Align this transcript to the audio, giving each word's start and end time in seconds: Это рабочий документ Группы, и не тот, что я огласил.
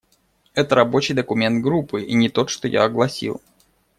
Это 0.55 0.73
рабочий 0.73 1.13
документ 1.13 1.61
Группы, 1.61 2.01
и 2.01 2.15
не 2.15 2.27
тот, 2.27 2.49
что 2.49 2.67
я 2.67 2.85
огласил. 2.85 3.39